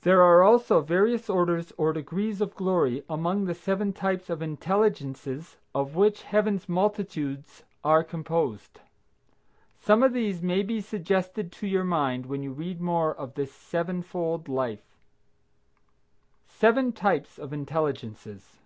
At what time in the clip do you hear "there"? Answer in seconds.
0.00-0.22